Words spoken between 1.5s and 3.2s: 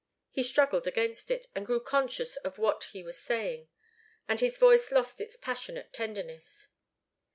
and grew conscious of what he